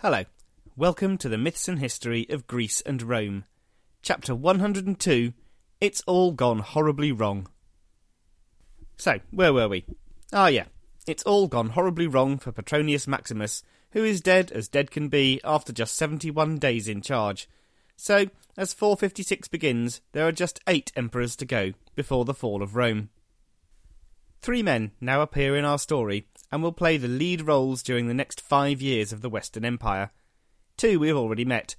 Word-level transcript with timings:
Hello. 0.00 0.22
Welcome 0.76 1.18
to 1.18 1.28
the 1.28 1.36
Myths 1.36 1.66
and 1.66 1.80
History 1.80 2.24
of 2.30 2.46
Greece 2.46 2.80
and 2.82 3.02
Rome. 3.02 3.46
Chapter 4.00 4.32
102 4.32 5.32
It's 5.80 6.04
All 6.06 6.30
Gone 6.30 6.60
Horribly 6.60 7.10
Wrong. 7.10 7.48
So, 8.96 9.18
where 9.32 9.52
were 9.52 9.68
we? 9.68 9.84
Ah, 10.32 10.46
yeah. 10.46 10.66
It's 11.08 11.24
all 11.24 11.48
gone 11.48 11.70
horribly 11.70 12.06
wrong 12.06 12.38
for 12.38 12.52
Petronius 12.52 13.08
Maximus, 13.08 13.64
who 13.90 14.04
is 14.04 14.20
dead 14.20 14.52
as 14.52 14.68
dead 14.68 14.92
can 14.92 15.08
be 15.08 15.40
after 15.42 15.72
just 15.72 15.96
71 15.96 16.58
days 16.58 16.86
in 16.86 17.02
charge. 17.02 17.48
So, 17.96 18.26
as 18.56 18.72
456 18.72 19.48
begins, 19.48 20.00
there 20.12 20.28
are 20.28 20.32
just 20.32 20.60
eight 20.68 20.92
emperors 20.94 21.34
to 21.34 21.44
go 21.44 21.72
before 21.96 22.24
the 22.24 22.34
fall 22.34 22.62
of 22.62 22.76
Rome. 22.76 23.08
Three 24.40 24.62
men 24.62 24.92
now 25.00 25.22
appear 25.22 25.56
in 25.56 25.64
our 25.64 25.76
story 25.76 26.28
and 26.50 26.62
will 26.62 26.72
play 26.72 26.96
the 26.96 27.08
lead 27.08 27.42
roles 27.42 27.82
during 27.82 28.06
the 28.06 28.14
next 28.14 28.40
five 28.40 28.80
years 28.80 29.12
of 29.12 29.20
the 29.20 29.28
Western 29.28 29.64
Empire. 29.64 30.10
Two 30.76 30.98
we 30.98 31.08
have 31.08 31.16
already 31.16 31.44
met. 31.44 31.76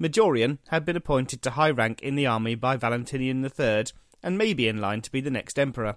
Majorian 0.00 0.58
had 0.68 0.84
been 0.84 0.96
appointed 0.96 1.42
to 1.42 1.50
high 1.50 1.70
rank 1.70 2.02
in 2.02 2.14
the 2.14 2.26
army 2.26 2.54
by 2.54 2.76
Valentinian 2.76 3.44
III 3.44 3.84
and 4.22 4.38
may 4.38 4.52
be 4.52 4.68
in 4.68 4.80
line 4.80 5.00
to 5.02 5.10
be 5.10 5.20
the 5.20 5.30
next 5.30 5.58
emperor. 5.58 5.96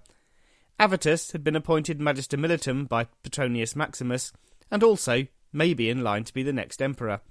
Avitus 0.79 1.31
had 1.31 1.43
been 1.43 1.55
appointed 1.55 1.99
Magister 1.99 2.37
Militum 2.37 2.87
by 2.87 3.07
Petronius 3.23 3.75
Maximus 3.75 4.31
and 4.69 4.83
also 4.83 5.25
may 5.51 5.73
be 5.73 5.89
in 5.89 6.03
line 6.03 6.23
to 6.23 6.33
be 6.33 6.43
the 6.43 6.53
next 6.53 6.81
emperor. 6.81 7.21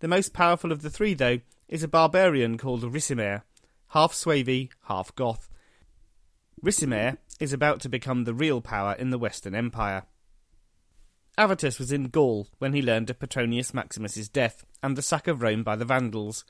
The 0.00 0.08
most 0.08 0.32
powerful 0.32 0.72
of 0.72 0.82
the 0.82 0.90
three, 0.90 1.14
though, 1.14 1.40
is 1.68 1.82
a 1.82 1.88
barbarian 1.88 2.58
called 2.58 2.82
Ricimer, 2.82 3.42
half 3.88 4.12
Suevi, 4.12 4.70
half 4.88 5.14
Goth. 5.14 5.48
Ricimer 6.62 7.18
is 7.40 7.52
about 7.52 7.80
to 7.80 7.88
become 7.88 8.24
the 8.24 8.34
real 8.34 8.60
power 8.60 8.94
in 8.94 9.10
the 9.10 9.18
Western 9.18 9.54
Empire. 9.54 10.04
Avitus 11.36 11.78
was 11.78 11.90
in 11.90 12.08
Gaul 12.08 12.48
when 12.58 12.72
he 12.72 12.82
learned 12.82 13.10
of 13.10 13.18
Petronius 13.18 13.74
Maximus's 13.74 14.28
death 14.28 14.64
and 14.82 14.96
the 14.96 15.02
sack 15.02 15.26
of 15.26 15.42
Rome 15.42 15.64
by 15.64 15.74
the 15.74 15.84
Vandals. 15.84 16.44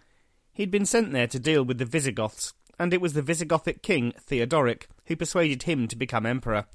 He'd 0.53 0.71
been 0.71 0.87
sent 0.87 1.13
there 1.13 1.27
to 1.27 1.39
deal 1.39 1.65
with 1.65 1.79
the 1.79 1.85
Visigoths, 1.85 2.53
and 2.79 2.93
it 2.93 3.01
was 3.01 3.15
the 3.15 3.23
Visigothic 3.23 3.83
king 3.83 4.13
Theodoric 4.21 4.89
who 5.07 5.17
persuaded 5.17 5.63
him 5.63 5.89
to 5.89 5.97
become 5.97 6.27
emperor. 6.27 6.67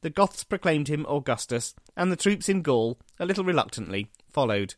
The 0.00 0.10
Goths 0.10 0.42
proclaimed 0.42 0.88
him 0.88 1.06
Augustus, 1.08 1.74
and 1.96 2.10
the 2.10 2.16
troops 2.16 2.48
in 2.48 2.62
Gaul, 2.62 2.98
a 3.20 3.26
little 3.26 3.44
reluctantly, 3.44 4.10
followed. 4.28 4.74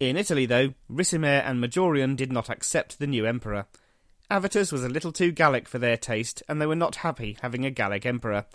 In 0.00 0.16
Italy, 0.16 0.46
though, 0.46 0.74
Ricimer 0.90 1.42
and 1.44 1.62
Majorian 1.62 2.16
did 2.16 2.32
not 2.32 2.48
accept 2.48 2.98
the 2.98 3.06
new 3.06 3.26
emperor. 3.26 3.66
Avitus 4.30 4.72
was 4.72 4.82
a 4.82 4.88
little 4.88 5.12
too 5.12 5.30
Gallic 5.30 5.68
for 5.68 5.78
their 5.78 5.96
taste, 5.96 6.42
and 6.48 6.60
they 6.60 6.66
were 6.66 6.74
not 6.74 6.96
happy 6.96 7.36
having 7.42 7.64
a 7.64 7.70
Gallic 7.70 8.04
emperor. 8.04 8.46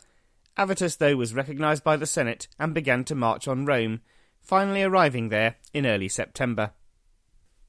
Avitus, 0.58 0.98
though, 0.98 1.16
was 1.16 1.34
recognised 1.34 1.84
by 1.84 1.96
the 1.96 2.06
Senate 2.06 2.48
and 2.60 2.74
began 2.74 3.06
to 3.06 3.16
march 3.16 3.48
on 3.48 3.66
Rome, 3.66 4.02
finally 4.42 4.84
arriving 4.84 5.30
there 5.30 5.56
in 5.74 5.86
early 5.86 6.10
September. 6.10 6.72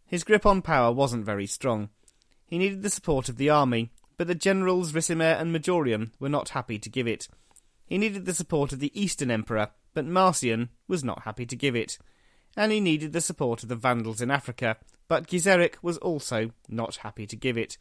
His 0.05 0.25
grip 0.25 0.45
on 0.45 0.63
power 0.63 0.93
wasn't 0.93 1.25
very 1.25 1.47
strong. 1.47 1.91
He 2.45 2.59
needed 2.59 2.83
the 2.83 2.91
support 2.91 3.29
of 3.29 3.37
the 3.37 3.51
army, 3.51 3.93
but 4.17 4.27
the 4.27 4.35
generals 4.35 4.93
Ricimer 4.93 5.41
and 5.41 5.55
Majorian 5.55 6.11
were 6.19 6.29
not 6.29 6.51
happy 6.51 6.79
to 6.81 6.91
give 6.91 7.07
it. 7.07 7.29
He 7.87 7.99
needed 7.99 8.25
the 8.25 8.35
support 8.35 8.73
of 8.73 8.81
the 8.81 8.93
Eastern 9.01 9.31
Emperor, 9.31 9.69
but 9.95 10.07
Marcian 10.07 10.71
was 10.89 11.05
not 11.05 11.23
happy 11.23 11.47
to 11.47 11.57
give 11.57 11.77
it. 11.77 11.99
And 12.57 12.73
he 12.73 12.81
needed 12.81 13.13
the 13.13 13.21
support 13.21 13.63
of 13.63 13.69
the 13.69 13.77
Vandals 13.77 14.21
in 14.21 14.31
Africa, 14.31 14.77
but 15.09 15.27
Gizeric 15.27 15.75
was 15.83 15.99
also 15.99 16.51
not 16.69 16.97
happy 16.97 17.27
to 17.27 17.37
give 17.37 17.57
it. 17.57 17.79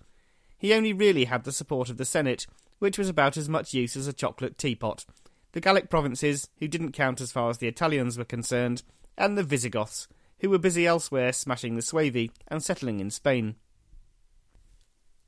He 0.57 0.73
only 0.73 0.93
really 0.93 1.25
had 1.25 1.43
the 1.43 1.51
support 1.51 1.89
of 1.89 1.97
the 1.97 2.05
Senate, 2.05 2.47
which 2.79 2.97
was 2.97 3.09
about 3.09 3.37
as 3.37 3.49
much 3.49 3.73
use 3.73 3.95
as 3.95 4.07
a 4.07 4.13
chocolate 4.13 4.57
teapot, 4.57 5.05
the 5.53 5.61
Gallic 5.61 5.89
provinces, 5.89 6.47
who 6.59 6.67
didn't 6.67 6.93
count 6.93 7.21
as 7.21 7.31
far 7.31 7.49
as 7.49 7.57
the 7.57 7.67
Italians 7.67 8.17
were 8.17 8.25
concerned, 8.25 8.83
and 9.17 9.37
the 9.37 9.43
Visigoths, 9.43 10.07
who 10.39 10.49
were 10.49 10.57
busy 10.57 10.87
elsewhere 10.87 11.33
smashing 11.33 11.75
the 11.75 11.81
Suevi 11.81 12.31
and 12.47 12.63
settling 12.63 12.99
in 12.99 13.09
Spain. 13.09 13.55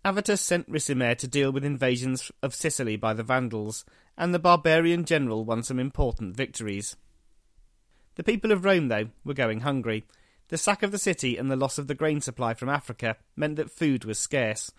Avitus 0.05 0.39
sent 0.39 0.69
Ricimer 0.69 1.17
to 1.17 1.27
deal 1.27 1.51
with 1.51 1.63
invasions 1.63 2.31
of 2.41 2.53
Sicily 2.53 2.97
by 2.97 3.13
the 3.13 3.23
Vandals, 3.23 3.85
and 4.17 4.33
the 4.33 4.39
barbarian 4.39 5.05
general 5.05 5.45
won 5.45 5.63
some 5.63 5.79
important 5.79 6.35
victories. 6.35 6.97
The 8.15 8.23
people 8.23 8.51
of 8.51 8.65
Rome, 8.65 8.89
though, 8.89 9.09
were 9.23 9.33
going 9.33 9.61
hungry. 9.61 10.03
The 10.53 10.59
sack 10.59 10.83
of 10.83 10.91
the 10.91 10.99
city 10.99 11.35
and 11.35 11.49
the 11.49 11.55
loss 11.55 11.79
of 11.79 11.87
the 11.87 11.95
grain 11.95 12.21
supply 12.21 12.53
from 12.53 12.69
Africa 12.69 13.17
meant 13.35 13.55
that 13.55 13.71
food 13.71 14.05
was 14.05 14.19
scarce, 14.19 14.71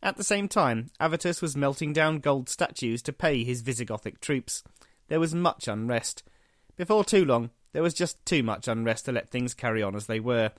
at 0.00 0.16
the 0.16 0.22
same 0.22 0.46
time, 0.46 0.92
Avitus 1.00 1.42
was 1.42 1.56
melting 1.56 1.92
down 1.92 2.20
gold 2.20 2.48
statues 2.48 3.02
to 3.02 3.12
pay 3.12 3.42
his 3.42 3.60
Visigothic 3.60 4.20
troops. 4.20 4.62
There 5.08 5.18
was 5.18 5.34
much 5.34 5.66
unrest. 5.66 6.22
Before 6.76 7.04
too 7.04 7.24
long, 7.24 7.50
there 7.72 7.82
was 7.82 7.92
just 7.92 8.24
too 8.24 8.44
much 8.44 8.68
unrest 8.68 9.06
to 9.06 9.10
let 9.10 9.28
things 9.28 9.52
carry 9.52 9.82
on 9.82 9.96
as 9.96 10.06
they 10.06 10.20
were. 10.20 10.52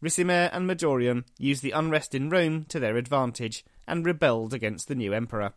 Ricimer 0.00 0.50
and 0.52 0.70
Majorian 0.70 1.24
used 1.36 1.64
the 1.64 1.72
unrest 1.72 2.14
in 2.14 2.30
Rome 2.30 2.64
to 2.66 2.78
their 2.78 2.96
advantage 2.96 3.64
and 3.88 4.06
rebelled 4.06 4.54
against 4.54 4.86
the 4.86 4.94
new 4.94 5.12
emperor. 5.12 5.52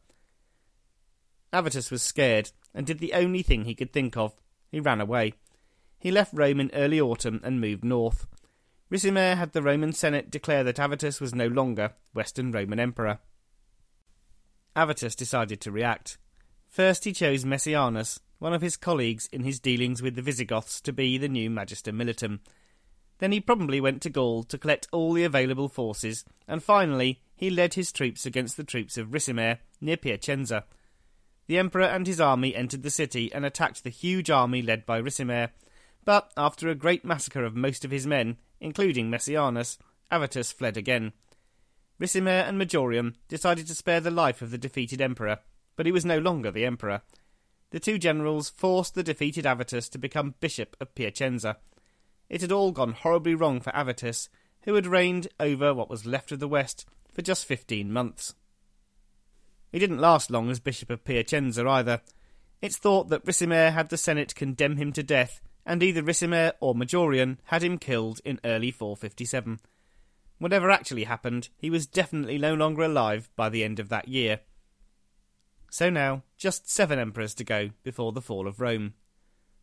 Avitus 1.53 1.91
was 1.91 2.01
scared 2.01 2.49
and 2.73 2.87
did 2.87 2.97
the 2.97 3.13
only 3.13 3.43
thing 3.43 3.65
he 3.65 3.75
could 3.75 3.93
think 3.93 4.17
of. 4.17 4.33
He 4.71 4.79
ran 4.79 5.01
away. 5.01 5.35
He 5.99 6.09
left 6.09 6.33
Rome 6.33 6.59
in 6.59 6.71
early 6.73 6.99
autumn 6.99 7.41
and 7.43 7.61
moved 7.61 7.83
north. 7.83 8.25
Ricimer 8.91 9.35
had 9.35 9.53
the 9.53 9.63
Roman 9.63 9.93
Senate 9.93 10.29
declare 10.29 10.63
that 10.63 10.77
Avitus 10.77 11.19
was 11.19 11.33
no 11.33 11.47
longer 11.47 11.93
Western 12.13 12.51
Roman 12.51 12.79
Emperor. 12.79 13.19
Avitus 14.75 15.15
decided 15.15 15.59
to 15.61 15.71
react. 15.71 16.17
First, 16.67 17.05
he 17.05 17.13
chose 17.13 17.45
Messianus, 17.45 18.19
one 18.37 18.53
of 18.53 18.61
his 18.61 18.77
colleagues 18.77 19.27
in 19.31 19.43
his 19.43 19.59
dealings 19.59 20.01
with 20.01 20.15
the 20.15 20.21
Visigoths, 20.21 20.81
to 20.81 20.93
be 20.93 21.17
the 21.17 21.29
new 21.29 21.49
Magister 21.49 21.91
Militum. 21.91 22.39
Then 23.17 23.31
he 23.31 23.39
probably 23.39 23.81
went 23.81 24.01
to 24.03 24.09
Gaul 24.09 24.43
to 24.43 24.57
collect 24.57 24.87
all 24.91 25.13
the 25.13 25.23
available 25.23 25.69
forces, 25.69 26.25
and 26.47 26.61
finally 26.61 27.21
he 27.35 27.49
led 27.49 27.73
his 27.73 27.91
troops 27.91 28.25
against 28.25 28.57
the 28.57 28.63
troops 28.63 28.97
of 28.97 29.09
Ricimer 29.09 29.59
near 29.81 29.97
Piacenza. 29.97 30.65
The 31.47 31.57
emperor 31.57 31.85
and 31.85 32.05
his 32.05 32.19
army 32.19 32.53
entered 32.55 32.83
the 32.83 32.89
city 32.89 33.31
and 33.33 33.45
attacked 33.45 33.83
the 33.83 33.89
huge 33.89 34.29
army 34.29 34.61
led 34.61 34.85
by 34.85 35.01
Ricimer, 35.01 35.49
but 36.03 36.31
after 36.37 36.69
a 36.69 36.75
great 36.75 37.05
massacre 37.05 37.45
of 37.45 37.55
most 37.55 37.85
of 37.85 37.91
his 37.91 38.05
men, 38.05 38.37
including 38.65 39.11
Messianus, 39.11 39.77
Avitus 40.11 40.51
fled 40.51 40.75
again. 40.75 41.13
Ricimer 42.01 42.49
and 42.49 42.59
Majorian 42.59 43.13
decided 43.27 43.67
to 43.67 43.75
spare 43.75 43.99
the 43.99 44.09
life 44.09 44.41
of 44.41 44.49
the 44.49 44.57
defeated 44.57 44.99
emperor, 44.99 45.37
but 45.75 45.85
he 45.85 45.91
was 45.91 46.03
no 46.03 46.17
longer 46.17 46.49
the 46.49 46.65
emperor. 46.65 47.03
The 47.69 47.79
two 47.79 47.99
generals 47.99 48.49
forced 48.49 48.95
the 48.95 49.03
defeated 49.03 49.45
Avitus 49.45 49.87
to 49.91 49.99
become 49.99 50.33
bishop 50.39 50.75
of 50.81 50.95
Piacenza. 50.95 51.57
It 52.27 52.41
had 52.41 52.51
all 52.51 52.71
gone 52.71 52.93
horribly 52.93 53.35
wrong 53.35 53.61
for 53.61 53.71
Avitus, 53.71 54.29
who 54.63 54.73
had 54.73 54.87
reigned 54.87 55.27
over 55.39 55.71
what 55.71 55.89
was 55.89 56.07
left 56.07 56.31
of 56.31 56.39
the 56.39 56.47
West 56.47 56.87
for 57.13 57.21
just 57.21 57.45
fifteen 57.45 57.93
months. 57.93 58.33
He 59.71 59.77
didn't 59.77 59.99
last 59.99 60.31
long 60.31 60.49
as 60.49 60.59
Bishop 60.59 60.89
of 60.89 61.05
Piacenza 61.05 61.67
either. 61.67 62.01
It's 62.63 62.77
thought 62.77 63.09
that 63.09 63.25
Ricimer 63.25 63.73
had 63.73 63.89
the 63.89 63.97
Senate 63.97 64.33
condemn 64.33 64.77
him 64.77 64.91
to 64.93 65.03
death 65.03 65.39
and 65.65 65.81
either 65.81 66.03
Ricimer 66.03 66.53
or 66.59 66.75
Majorian 66.75 67.37
had 67.45 67.63
him 67.63 67.77
killed 67.77 68.21
in 68.23 68.39
early 68.43 68.71
457. 68.71 69.59
Whatever 70.37 70.69
actually 70.69 71.05
happened, 71.05 71.49
he 71.57 71.69
was 71.69 71.87
definitely 71.87 72.37
no 72.37 72.53
longer 72.53 72.83
alive 72.83 73.29
by 73.35 73.49
the 73.49 73.63
end 73.63 73.79
of 73.79 73.89
that 73.89 74.07
year. 74.07 74.41
So 75.71 75.89
now, 75.89 76.23
just 76.37 76.69
seven 76.69 76.99
emperors 76.99 77.33
to 77.35 77.43
go 77.43 77.71
before 77.83 78.11
the 78.11 78.21
fall 78.21 78.47
of 78.47 78.59
Rome. 78.59 78.93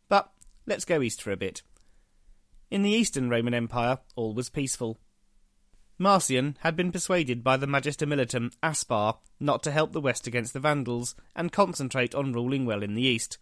But 0.09 0.31
let's 0.65 0.85
go 0.85 1.01
east 1.01 1.21
for 1.21 1.31
a 1.31 1.37
bit. 1.37 1.61
In 2.69 2.81
the 2.81 2.91
Eastern 2.91 3.29
Roman 3.29 3.53
Empire, 3.53 3.99
all 4.15 4.33
was 4.33 4.49
peaceful. 4.49 4.99
Marcian 5.99 6.57
had 6.61 6.75
been 6.75 6.91
persuaded 6.91 7.43
by 7.43 7.55
the 7.55 7.67
Magister 7.67 8.05
Militum 8.05 8.51
Aspar 8.63 9.15
not 9.39 9.61
to 9.63 9.71
help 9.71 9.91
the 9.91 10.01
West 10.01 10.25
against 10.25 10.53
the 10.53 10.59
Vandals 10.59 11.15
and 11.35 11.51
concentrate 11.51 12.15
on 12.15 12.33
ruling 12.33 12.65
well 12.65 12.81
in 12.81 12.95
the 12.95 13.03
East. 13.03 13.37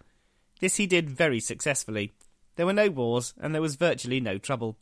This 0.60 0.76
he 0.76 0.86
did 0.86 1.10
very 1.10 1.40
successfully, 1.40 2.14
there 2.56 2.66
were 2.66 2.74
no 2.74 2.90
wars, 2.90 3.34
and 3.40 3.54
there 3.54 3.62
was 3.62 3.76
virtually 3.76 4.20
no 4.20 4.38
trouble. 4.38 4.78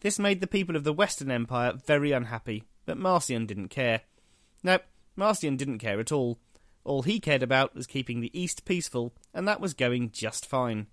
This 0.00 0.18
made 0.18 0.40
the 0.40 0.46
people 0.46 0.76
of 0.76 0.84
the 0.84 0.92
Western 0.92 1.30
Empire 1.30 1.72
very 1.72 2.12
unhappy, 2.12 2.64
but 2.86 2.98
Marcian 2.98 3.46
didn't 3.46 3.68
care. 3.68 4.02
No, 4.62 4.78
Marcian 5.16 5.56
didn't 5.56 5.78
care 5.78 5.98
at 6.00 6.12
all. 6.12 6.38
All 6.84 7.02
he 7.02 7.18
cared 7.18 7.42
about 7.42 7.74
was 7.74 7.86
keeping 7.86 8.20
the 8.20 8.38
East 8.38 8.64
peaceful, 8.64 9.14
and 9.32 9.48
that 9.48 9.60
was 9.60 9.72
going 9.74 10.10
just 10.10 10.46
fine. 10.46 10.86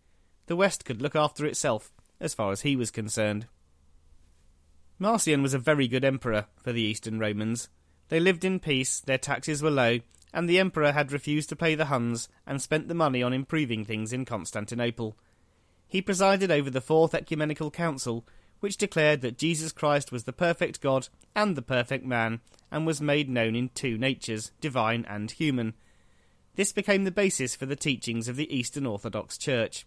The 0.48 0.56
West 0.56 0.86
could 0.86 1.02
look 1.02 1.16
after 1.16 1.46
itself, 1.46 1.92
as 2.20 2.34
far 2.34 2.52
as 2.52 2.62
he 2.62 2.76
was 2.76 2.92
concerned. 2.92 3.48
Marcian 4.98 5.42
was 5.42 5.54
a 5.54 5.60
very 5.60 5.88
good 5.88 6.06
emperor 6.06 6.46
for 6.56 6.72
the 6.72 6.82
Eastern 6.82 7.20
Romans. 7.20 7.70
They 8.10 8.20
lived 8.20 8.46
in 8.46 8.60
peace, 8.60 9.00
their 9.00 9.18
taxes 9.18 9.64
were 9.64 9.72
low, 9.72 10.00
and 10.34 10.48
the 10.48 10.60
emperor 10.60 10.92
had 10.92 11.12
refused 11.12 11.50
to 11.50 11.56
pay 11.56 11.76
the 11.76 11.86
Huns 11.86 12.30
and 12.46 12.62
spent 12.62 12.88
the 12.88 12.94
money 12.94 13.22
on 13.22 13.34
improving 13.34 13.84
things 13.84 14.14
in 14.14 14.26
Constantinople. 14.26 15.18
He 15.92 16.02
presided 16.02 16.50
over 16.50 16.70
the 16.70 16.80
Fourth 16.80 17.14
Ecumenical 17.14 17.70
Council, 17.70 18.24
which 18.62 18.78
declared 18.78 19.20
that 19.22 19.38
Jesus 19.38 19.74
Christ 19.74 20.10
was 20.10 20.24
the 20.24 20.32
perfect 20.32 20.80
God 20.80 21.10
and 21.36 21.54
the 21.54 21.62
perfect 21.62 22.06
man, 22.06 22.40
and 22.72 22.88
was 22.88 23.02
made 23.02 23.30
known 23.30 23.58
in 23.58 23.72
two 23.76 23.98
natures, 23.98 24.54
divine 24.62 25.06
and 25.10 25.30
human. 25.30 25.74
This 26.56 26.72
became 26.72 27.04
the 27.04 27.12
basis 27.12 27.56
for 27.56 27.66
the 27.66 27.76
teachings 27.76 28.30
of 28.30 28.38
the 28.38 28.56
Eastern 28.56 28.86
Orthodox 28.86 29.38
Church. 29.38 29.86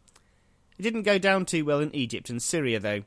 It 0.78 0.82
didn't 0.82 1.04
go 1.04 1.16
down 1.16 1.46
too 1.46 1.64
well 1.64 1.80
in 1.80 1.94
Egypt 1.96 2.28
and 2.28 2.42
Syria, 2.42 2.78
though. 2.78 3.04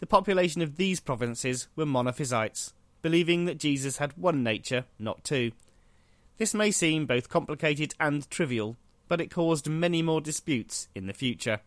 The 0.00 0.06
population 0.06 0.60
of 0.60 0.74
these 0.74 0.98
provinces 0.98 1.68
were 1.76 1.86
monophysites, 1.86 2.72
believing 3.00 3.44
that 3.44 3.58
Jesus 3.58 3.98
had 3.98 4.18
one 4.18 4.42
nature, 4.42 4.86
not 4.98 5.22
two. 5.22 5.52
This 6.38 6.52
may 6.52 6.72
seem 6.72 7.06
both 7.06 7.28
complicated 7.28 7.94
and 8.00 8.28
trivial, 8.28 8.76
but 9.06 9.20
it 9.20 9.30
caused 9.30 9.68
many 9.68 10.02
more 10.02 10.20
disputes 10.20 10.88
in 10.96 11.06
the 11.06 11.14
future. 11.14 11.60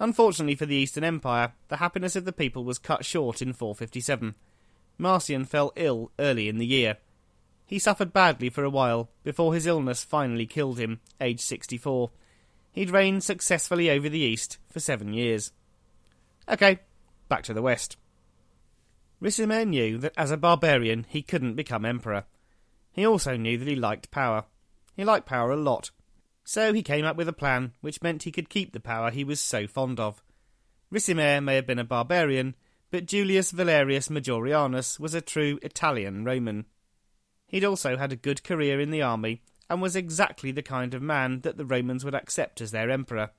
Unfortunately 0.00 0.54
for 0.54 0.64
the 0.64 0.74
Eastern 0.74 1.04
Empire, 1.04 1.52
the 1.68 1.76
happiness 1.76 2.16
of 2.16 2.24
the 2.24 2.32
people 2.32 2.64
was 2.64 2.78
cut 2.78 3.04
short 3.04 3.42
in 3.42 3.52
457. 3.52 4.34
Marcian 4.96 5.44
fell 5.44 5.72
ill 5.76 6.10
early 6.18 6.48
in 6.48 6.56
the 6.56 6.66
year. 6.66 6.96
He 7.66 7.78
suffered 7.78 8.12
badly 8.12 8.48
for 8.48 8.64
a 8.64 8.70
while 8.70 9.10
before 9.22 9.52
his 9.52 9.66
illness 9.66 10.02
finally 10.02 10.46
killed 10.46 10.78
him, 10.78 11.00
aged 11.20 11.42
64. 11.42 12.10
He'd 12.72 12.90
reigned 12.90 13.22
successfully 13.22 13.90
over 13.90 14.08
the 14.08 14.18
East 14.18 14.56
for 14.70 14.80
seven 14.80 15.12
years. 15.12 15.52
Okay, 16.48 16.80
back 17.28 17.42
to 17.44 17.54
the 17.54 17.62
West. 17.62 17.98
Ricimer 19.22 19.68
knew 19.68 19.98
that 19.98 20.14
as 20.16 20.30
a 20.30 20.38
barbarian 20.38 21.04
he 21.10 21.20
couldn't 21.20 21.56
become 21.56 21.84
emperor. 21.84 22.24
He 22.90 23.06
also 23.06 23.36
knew 23.36 23.58
that 23.58 23.68
he 23.68 23.76
liked 23.76 24.10
power. 24.10 24.44
He 24.96 25.04
liked 25.04 25.26
power 25.26 25.50
a 25.50 25.56
lot. 25.56 25.90
So 26.44 26.72
he 26.72 26.82
came 26.82 27.04
up 27.04 27.16
with 27.16 27.28
a 27.28 27.32
plan 27.32 27.72
which 27.80 28.02
meant 28.02 28.24
he 28.24 28.32
could 28.32 28.48
keep 28.48 28.72
the 28.72 28.80
power 28.80 29.10
he 29.10 29.24
was 29.24 29.40
so 29.40 29.66
fond 29.66 30.00
of. 30.00 30.22
Ricimer 30.92 31.42
may 31.42 31.54
have 31.54 31.66
been 31.66 31.78
a 31.78 31.84
barbarian, 31.84 32.56
but 32.90 33.06
Julius 33.06 33.52
Valerius 33.52 34.08
Majorianus 34.08 34.98
was 34.98 35.14
a 35.14 35.20
true 35.20 35.58
Italian 35.62 36.24
Roman. 36.24 36.66
He'd 37.46 37.64
also 37.64 37.96
had 37.96 38.12
a 38.12 38.16
good 38.16 38.42
career 38.42 38.80
in 38.80 38.90
the 38.90 39.02
army 39.02 39.42
and 39.68 39.80
was 39.80 39.94
exactly 39.94 40.50
the 40.50 40.62
kind 40.62 40.94
of 40.94 41.02
man 41.02 41.42
that 41.42 41.56
the 41.56 41.64
Romans 41.64 42.04
would 42.04 42.14
accept 42.14 42.60
as 42.60 42.72
their 42.72 42.90
emperor. 42.90 43.30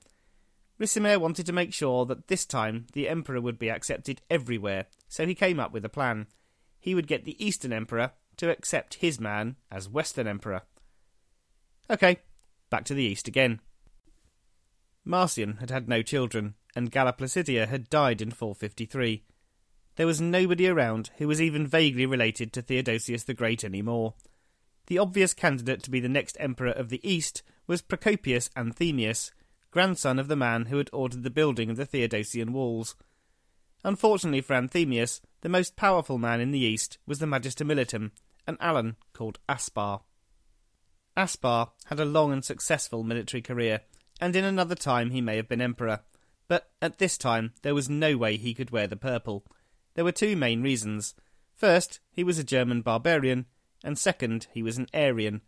Ricimer 0.80 1.18
wanted 1.18 1.46
to 1.46 1.52
make 1.52 1.74
sure 1.74 2.06
that 2.06 2.28
this 2.28 2.46
time 2.46 2.86
the 2.94 3.08
emperor 3.08 3.40
would 3.40 3.58
be 3.58 3.70
accepted 3.70 4.22
everywhere, 4.30 4.86
so 5.08 5.26
he 5.26 5.34
came 5.34 5.60
up 5.60 5.72
with 5.72 5.84
a 5.84 5.90
plan. 5.90 6.26
He 6.80 6.94
would 6.94 7.06
get 7.06 7.24
the 7.24 7.42
Eastern 7.44 7.72
emperor 7.72 8.12
to 8.38 8.50
accept 8.50 8.94
his 8.94 9.20
man 9.20 9.56
as 9.70 9.88
Western 9.88 10.26
emperor. 10.26 10.62
Okay, 11.90 12.18
back 12.72 12.84
to 12.86 12.94
the 12.94 13.04
east 13.04 13.28
again. 13.28 13.60
Marcian 15.04 15.58
had 15.58 15.70
had 15.70 15.90
no 15.90 16.00
children, 16.00 16.54
and 16.74 16.90
Galla 16.90 17.12
Placidia 17.12 17.66
had 17.66 17.90
died 17.90 18.22
in 18.22 18.30
453. 18.30 19.22
There 19.96 20.06
was 20.06 20.22
nobody 20.22 20.66
around 20.66 21.10
who 21.18 21.28
was 21.28 21.42
even 21.42 21.66
vaguely 21.66 22.06
related 22.06 22.50
to 22.52 22.62
Theodosius 22.62 23.24
the 23.24 23.34
Great 23.34 23.62
anymore. 23.62 24.14
The 24.86 24.96
obvious 24.96 25.34
candidate 25.34 25.82
to 25.82 25.90
be 25.90 26.00
the 26.00 26.08
next 26.08 26.38
emperor 26.40 26.70
of 26.70 26.88
the 26.88 27.06
East 27.06 27.42
was 27.66 27.82
Procopius 27.82 28.48
Anthemius, 28.56 29.32
grandson 29.70 30.18
of 30.18 30.28
the 30.28 30.34
man 30.34 30.66
who 30.66 30.78
had 30.78 30.88
ordered 30.94 31.24
the 31.24 31.30
building 31.30 31.68
of 31.68 31.76
the 31.76 31.84
Theodosian 31.84 32.52
walls. 32.52 32.96
Unfortunately 33.84 34.40
for 34.40 34.54
Anthemius, 34.54 35.20
the 35.42 35.50
most 35.50 35.76
powerful 35.76 36.16
man 36.16 36.40
in 36.40 36.52
the 36.52 36.60
East 36.60 36.96
was 37.06 37.18
the 37.18 37.26
Magister 37.26 37.66
Militum, 37.66 38.12
an 38.46 38.56
Alan 38.60 38.96
called 39.12 39.40
Aspar. 39.46 40.00
Aspar 41.16 41.72
had 41.86 42.00
a 42.00 42.04
long 42.04 42.32
and 42.32 42.44
successful 42.44 43.02
military 43.02 43.42
career, 43.42 43.80
and 44.20 44.34
in 44.34 44.44
another 44.44 44.74
time 44.74 45.10
he 45.10 45.20
may 45.20 45.36
have 45.36 45.48
been 45.48 45.60
emperor. 45.60 46.00
But 46.48 46.70
at 46.80 46.98
this 46.98 47.18
time 47.18 47.52
there 47.62 47.74
was 47.74 47.88
no 47.88 48.16
way 48.16 48.36
he 48.36 48.54
could 48.54 48.70
wear 48.70 48.86
the 48.86 48.96
purple. 48.96 49.44
There 49.94 50.04
were 50.04 50.12
two 50.12 50.36
main 50.36 50.62
reasons. 50.62 51.14
First, 51.54 52.00
he 52.10 52.24
was 52.24 52.38
a 52.38 52.44
German 52.44 52.82
barbarian, 52.82 53.46
and 53.84 53.98
second, 53.98 54.46
he 54.52 54.62
was 54.62 54.78
an 54.78 54.86
Arian. 54.94 55.42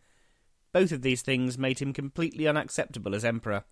Both 0.71 0.91
of 0.91 1.01
these 1.01 1.21
things 1.21 1.57
made 1.57 1.79
him 1.79 1.93
completely 1.93 2.47
unacceptable 2.47 3.15
as 3.15 3.25
emperor. 3.25 3.63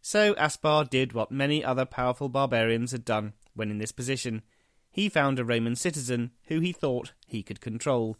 So 0.00 0.34
Aspar 0.38 0.84
did 0.84 1.12
what 1.12 1.32
many 1.32 1.64
other 1.64 1.84
powerful 1.84 2.28
barbarians 2.28 2.92
had 2.92 3.04
done 3.04 3.34
when 3.54 3.70
in 3.70 3.78
this 3.78 3.92
position. 3.92 4.42
He 4.90 5.08
found 5.08 5.38
a 5.38 5.44
Roman 5.44 5.76
citizen 5.76 6.30
who 6.44 6.60
he 6.60 6.72
thought 6.72 7.12
he 7.26 7.42
could 7.42 7.60
control. 7.60 8.16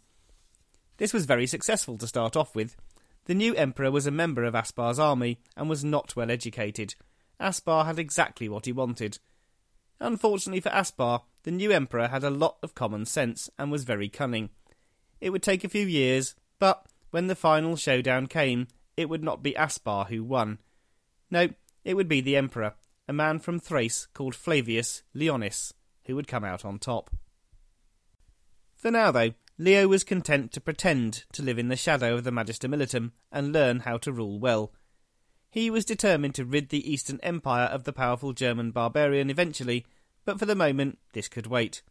This 0.97 1.13
was 1.13 1.25
very 1.25 1.47
successful 1.47 1.97
to 1.97 2.07
start 2.07 2.35
off 2.35 2.53
with. 2.55 2.75
The 3.27 3.35
new 3.35 3.53
emperor 3.55 3.91
was 3.91 4.07
a 4.07 4.11
member 4.11 4.45
of 4.45 4.55
Aspar's 4.55 4.99
army 4.99 5.39
and 5.57 5.69
was 5.69 5.83
not 5.83 6.15
well 6.15 6.31
educated. 6.31 6.95
Aspar 7.41 7.83
had 7.83 7.99
exactly 7.99 8.47
what 8.47 8.65
he 8.65 8.71
wanted. 8.71 9.19
Unfortunately 9.99 10.61
for 10.61 10.69
Aspar, 10.69 11.19
the 11.43 11.51
new 11.51 11.71
emperor 11.71 12.07
had 12.07 12.23
a 12.23 12.29
lot 12.29 12.57
of 12.63 12.73
common 12.73 13.05
sense 13.05 13.49
and 13.59 13.69
was 13.69 13.83
very 13.83 14.07
cunning. 14.07 14.49
It 15.19 15.31
would 15.31 15.43
take 15.43 15.65
a 15.65 15.69
few 15.69 15.85
years, 15.85 16.35
but 16.57 16.85
when 17.11 17.27
the 17.27 17.35
final 17.35 17.75
showdown 17.75 18.27
came, 18.27 18.67
it 18.95 19.09
would 19.09 19.23
not 19.23 19.43
be 19.43 19.57
Aspar 19.57 20.05
who 20.05 20.23
won. 20.23 20.59
No, 21.29 21.49
it 21.83 21.95
would 21.95 22.07
be 22.07 22.21
the 22.21 22.37
emperor, 22.37 22.75
a 23.09 23.13
man 23.13 23.39
from 23.39 23.59
Thrace 23.59 24.07
called 24.13 24.35
Flavius 24.35 25.03
Leonis, 25.13 25.73
who 26.05 26.15
would 26.15 26.29
come 26.29 26.45
out 26.45 26.63
on 26.63 26.79
top. 26.79 27.09
For 28.77 28.89
now, 28.89 29.11
though, 29.11 29.33
Leo 29.59 29.87
was 29.87 30.03
content 30.03 30.51
to 30.51 30.61
pretend 30.61 31.23
to 31.31 31.41
live 31.41 31.57
in 31.57 31.67
the 31.67 31.75
shadow 31.75 32.13
of 32.13 32.23
the 32.23 32.31
Magister 32.31 32.67
Militum 32.67 33.11
and 33.31 33.51
learn 33.51 33.79
how 33.79 33.97
to 33.97 34.13
rule 34.13 34.39
well. 34.39 34.71
He 35.49 35.71
was 35.71 35.83
determined 35.83 36.35
to 36.35 36.45
rid 36.45 36.69
the 36.69 36.91
Eastern 36.91 37.19
Empire 37.23 37.65
of 37.65 37.83
the 37.83 37.93
powerful 37.93 38.33
German 38.33 38.69
barbarian 38.69 39.31
eventually, 39.31 39.85
but 40.25 40.37
for 40.37 40.45
the 40.45 40.55
moment 40.55 40.99
this 41.13 41.27
could 41.27 41.47
wait. 41.47 41.81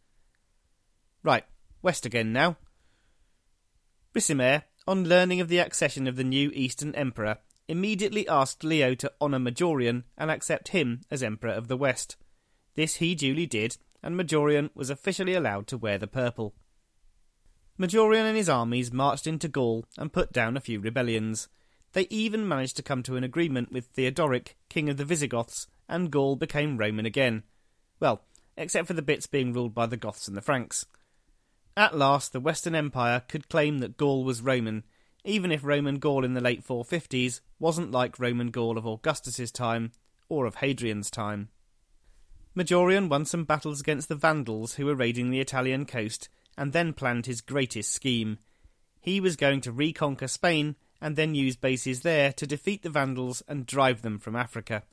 Right, 1.23 1.43
west 1.81 2.05
again 2.05 2.31
now. 2.31 2.55
Ricimer, 4.15 4.63
on 4.87 5.03
learning 5.03 5.41
of 5.41 5.49
the 5.49 5.59
accession 5.59 6.07
of 6.07 6.15
the 6.15 6.23
new 6.23 6.49
Eastern 6.53 6.95
Emperor, 6.95 7.39
immediately 7.67 8.25
asked 8.29 8.63
Leo 8.63 8.95
to 8.95 9.11
honour 9.19 9.39
Majorian 9.39 10.03
and 10.17 10.31
accept 10.31 10.69
him 10.69 11.01
as 11.11 11.21
Emperor 11.21 11.51
of 11.51 11.67
the 11.67 11.75
West. 11.75 12.15
This 12.75 12.95
he 12.95 13.13
duly 13.13 13.45
did, 13.45 13.77
and 14.01 14.15
Majorian 14.15 14.69
was 14.73 14.89
officially 14.89 15.33
allowed 15.33 15.67
to 15.67 15.77
wear 15.77 15.97
the 15.97 16.07
purple. 16.07 16.55
Majorian 17.79 18.25
and 18.25 18.35
his 18.35 18.49
armies 18.49 18.91
marched 18.91 19.27
into 19.27 19.47
Gaul 19.47 19.85
and 19.97 20.11
put 20.11 20.33
down 20.33 20.57
a 20.57 20.61
few 20.61 20.79
rebellions. 20.79 21.47
They 21.93 22.07
even 22.09 22.47
managed 22.47 22.75
to 22.77 22.83
come 22.83 23.03
to 23.03 23.15
an 23.15 23.23
agreement 23.23 23.71
with 23.71 23.85
Theodoric, 23.85 24.57
king 24.67 24.89
of 24.89 24.97
the 24.97 25.05
Visigoths, 25.05 25.67
and 25.87 26.11
Gaul 26.11 26.35
became 26.35 26.77
Roman 26.77 27.05
again. 27.05 27.43
Well, 27.99 28.23
except 28.57 28.87
for 28.87 28.93
the 28.93 29.01
bits 29.03 29.27
being 29.27 29.53
ruled 29.53 29.75
by 29.75 29.85
the 29.85 29.97
Goths 29.97 30.27
and 30.27 30.35
the 30.35 30.41
Franks. 30.41 30.85
At 31.75 31.95
last, 31.95 32.33
the 32.33 32.39
Western 32.39 32.73
Empire 32.73 33.21
could 33.27 33.49
claim 33.49 33.77
that 33.79 33.97
Gaul 33.97 34.23
was 34.23 34.41
Roman, 34.41 34.83
even 35.23 35.51
if 35.51 35.63
Roman 35.63 35.99
Gaul 35.99 36.25
in 36.25 36.33
the 36.33 36.41
late 36.41 36.65
450s 36.65 37.41
wasn't 37.59 37.91
like 37.91 38.17
Roman 38.17 38.49
Gaul 38.49 38.77
of 38.79 38.87
Augustus's 38.87 39.51
time 39.51 39.91
or 40.29 40.47
of 40.47 40.55
Hadrian's 40.55 41.11
time. 41.11 41.49
Majorian 42.55 43.07
won 43.07 43.25
some 43.25 43.43
battles 43.43 43.79
against 43.79 44.09
the 44.09 44.15
Vandals 44.15 44.75
who 44.75 44.87
were 44.87 44.95
raiding 44.95 45.29
the 45.29 45.39
Italian 45.39 45.85
coast 45.85 46.27
and 46.57 46.73
then 46.73 46.93
planned 46.93 47.25
his 47.25 47.41
greatest 47.41 47.93
scheme. 47.93 48.39
He 48.99 49.19
was 49.19 49.35
going 49.35 49.61
to 49.61 49.71
reconquer 49.71 50.27
Spain 50.27 50.75
and 51.01 51.15
then 51.15 51.35
use 51.35 51.55
bases 51.55 52.01
there 52.01 52.33
to 52.33 52.47
defeat 52.47 52.81
the 52.81 52.89
Vandals 52.89 53.43
and 53.47 53.65
drive 53.65 54.01
them 54.01 54.19
from 54.19 54.35
Africa. 54.35 54.83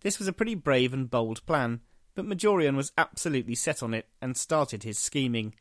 This 0.00 0.18
was 0.18 0.28
a 0.28 0.32
pretty 0.32 0.54
brave 0.54 0.92
and 0.92 1.10
bold 1.10 1.44
plan, 1.46 1.80
but 2.14 2.26
Majorian 2.26 2.76
was 2.76 2.92
absolutely 2.96 3.54
set 3.54 3.82
on 3.82 3.92
it 3.92 4.08
and 4.22 4.36
started 4.36 4.84
his 4.84 4.98
scheming. 4.98 5.54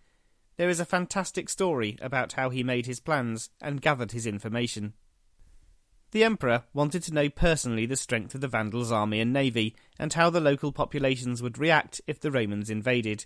There 0.58 0.70
is 0.70 0.80
a 0.80 0.86
fantastic 0.86 1.50
story 1.50 1.98
about 2.02 2.34
how 2.34 2.50
he 2.50 2.64
made 2.64 2.86
his 2.86 3.00
plans 3.00 3.50
and 3.62 3.82
gathered 3.82 4.12
his 4.12 4.26
information. 4.26 4.94
The 6.12 6.24
Emperor 6.24 6.64
wanted 6.74 7.04
to 7.04 7.14
know 7.14 7.30
personally 7.30 7.86
the 7.86 7.98
strength 7.98 8.36
of 8.36 8.42
the 8.42 8.48
Vandals' 8.48 8.92
army 8.92 9.20
and 9.20 9.34
navy, 9.34 9.76
and 10.00 10.14
how 10.14 10.30
the 10.30 10.40
local 10.40 10.72
populations 10.72 11.42
would 11.42 11.58
react 11.58 12.00
if 12.08 12.22
the 12.22 12.32
Romans 12.32 12.70
invaded. 12.70 13.26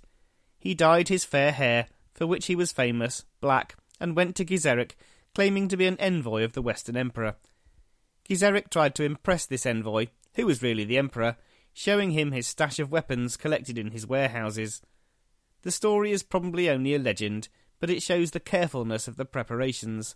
He 0.60 0.76
dyed 0.76 1.08
his 1.08 1.24
fair 1.24 1.52
hair, 1.52 1.88
for 2.14 2.28
which 2.28 2.48
he 2.48 2.56
was 2.56 2.72
famous, 2.74 3.26
black, 3.40 3.76
and 4.00 4.16
went 4.16 4.36
to 4.36 4.46
Gizeric, 4.46 4.92
claiming 5.34 5.68
to 5.70 5.78
be 5.78 5.86
an 5.86 6.00
envoy 6.00 6.44
of 6.44 6.54
the 6.54 6.62
Western 6.62 6.98
Emperor. 6.98 7.36
Gizeric 8.28 8.70
tried 8.70 8.94
to 8.96 9.04
impress 9.04 9.46
this 9.46 9.66
envoy, 9.66 10.08
who 10.36 10.46
was 10.46 10.62
really 10.62 10.84
the 10.84 10.98
Emperor, 10.98 11.38
showing 11.74 12.12
him 12.12 12.32
his 12.32 12.48
stash 12.48 12.78
of 12.78 12.92
weapons 12.92 13.38
collected 13.38 13.78
in 13.78 13.92
his 13.92 14.06
warehouses. 14.06 14.82
The 15.62 15.72
story 15.72 16.12
is 16.12 16.24
probably 16.24 16.70
only 16.70 16.94
a 16.94 17.00
legend, 17.00 17.48
but 17.80 17.90
it 17.90 18.04
shows 18.04 18.32
the 18.32 18.40
carefulness 18.40 19.08
of 19.08 19.16
the 19.16 19.26
preparations. 19.26 20.16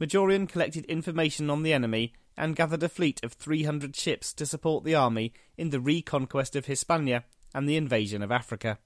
Majorian 0.00 0.48
collected 0.48 0.84
information 0.84 1.50
on 1.50 1.64
the 1.64 1.72
enemy 1.72 2.12
and 2.36 2.54
gathered 2.54 2.84
a 2.84 2.88
fleet 2.88 3.20
of 3.24 3.32
300 3.32 3.96
ships 3.96 4.32
to 4.34 4.46
support 4.46 4.84
the 4.84 4.94
army 4.94 5.32
in 5.56 5.70
the 5.70 5.80
reconquest 5.80 6.54
of 6.54 6.66
Hispania 6.66 7.24
and 7.52 7.68
the 7.68 7.76
invasion 7.76 8.22
of 8.22 8.30
Africa. 8.30 8.78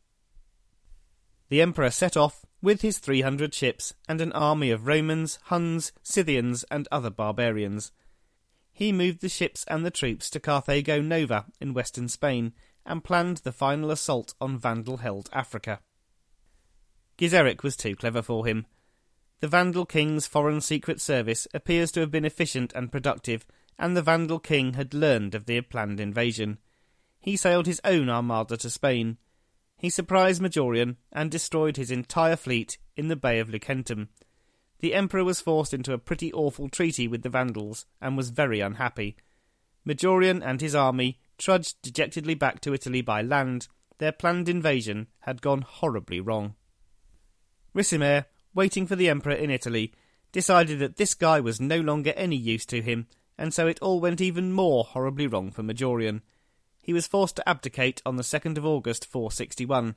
The 1.49 1.61
emperor 1.61 1.91
set 1.91 2.17
off 2.17 2.45
with 2.63 2.83
his 2.83 2.99
300 2.99 3.53
ships 3.53 3.95
and 4.09 4.21
an 4.21 4.33
army 4.33 4.71
of 4.71 4.87
Romans, 4.87 5.39
Huns, 5.45 5.93
Scythians, 6.03 6.65
and 6.71 6.89
other 6.91 7.11
barbarians. 7.11 7.93
He 8.73 8.93
moved 8.93 9.21
the 9.21 9.29
ships 9.29 9.65
and 9.69 9.85
the 9.85 9.91
troops 9.91 10.31
to 10.31 10.41
Carthago 10.41 11.03
Nova 11.03 11.47
in 11.61 11.75
western 11.75 12.09
Spain 12.09 12.53
and 12.87 13.05
planned 13.05 13.39
the 13.39 13.53
final 13.53 13.91
assault 13.91 14.35
on 14.41 14.59
Vandal 14.59 14.99
held 14.99 15.29
Africa. 15.33 15.81
Gizeric 17.19 17.63
was 17.63 17.77
too 17.77 17.95
clever 17.95 18.23
for 18.23 18.47
him. 18.47 18.67
The 19.41 19.49
Vandal 19.49 19.87
king's 19.87 20.27
foreign 20.27 20.61
secret 20.61 21.01
service 21.01 21.47
appears 21.53 21.93
to 21.93 22.01
have 22.01 22.11
been 22.11 22.25
efficient 22.25 22.73
and 22.75 22.91
productive, 22.93 23.45
and 23.79 23.97
the 23.97 24.03
Vandal 24.03 24.39
king 24.39 24.75
had 24.75 24.95
learned 24.95 25.35
of 25.35 25.47
the 25.47 25.61
planned 25.61 26.01
invasion. 26.01 26.59
he 27.21 27.37
sailed 27.37 27.67
his 27.67 27.81
own 27.85 28.09
armada 28.09 28.57
to 28.57 28.71
Spain. 28.71 29.19
He 29.83 29.91
surprised 29.91 30.41
Majorian 30.41 30.95
and 31.11 31.29
destroyed 31.29 31.77
his 31.77 31.91
entire 31.91 32.37
fleet 32.37 32.79
in 32.97 33.09
the 33.09 33.17
Bay 33.17 33.41
of 33.41 33.49
Lucentum. 33.49 34.11
The 34.79 34.95
emperor 34.95 35.25
was 35.25 35.41
forced 35.41 35.75
into 35.75 35.93
a 35.93 35.99
pretty 35.99 36.33
awful 36.33 36.69
treaty 36.69 37.09
with 37.09 37.23
the 37.23 37.29
Vandals 37.29 37.85
and 38.01 38.17
was 38.17 38.31
very 38.31 38.61
unhappy. 38.61 39.17
Majorian 39.85 40.41
and 40.41 40.61
his 40.61 40.77
army 40.77 41.19
trudged 41.37 41.83
dejectedly 41.83 42.35
back 42.35 42.61
to 42.61 42.73
Italy 42.73 43.03
by 43.03 43.23
land. 43.23 43.67
Their 43.99 44.13
planned 44.13 44.49
invasion 44.49 45.09
had 45.23 45.43
gone 45.43 45.63
horribly 45.63 46.21
wrong. 46.21 46.55
Ricimer, 47.75 48.27
waiting 48.55 48.87
for 48.87 48.95
the 48.95 49.09
emperor 49.09 49.33
in 49.33 49.51
Italy, 49.51 49.93
decided 50.31 50.79
that 50.79 50.95
this 50.95 51.15
guy 51.15 51.41
was 51.41 51.61
no 51.61 51.81
longer 51.81 52.13
any 52.15 52.37
use 52.37 52.65
to 52.67 52.83
him, 52.83 53.09
and 53.37 53.53
so 53.53 53.67
it 53.67 53.83
all 53.83 53.99
went 53.99 54.21
even 54.21 54.53
more 54.53 54.85
horribly 54.85 55.27
wrong 55.27 55.51
for 55.51 55.65
Majorian. 55.65 56.21
He 56.83 56.93
was 56.93 57.07
forced 57.07 57.37
to 57.37 57.49
abdicate 57.49 58.03
on 58.05 58.17
the 58.17 58.25
2nd 58.25 58.59
of 58.59 58.67
August 58.67 59.07
461. 59.07 59.95